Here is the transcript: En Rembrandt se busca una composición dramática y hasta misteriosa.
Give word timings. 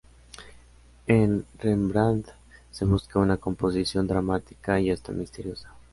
En 1.05 1.45
Rembrandt 1.59 2.27
se 2.71 2.85
busca 2.85 3.19
una 3.19 3.37
composición 3.37 4.07
dramática 4.07 4.79
y 4.79 4.89
hasta 4.89 5.11
misteriosa. 5.11 5.75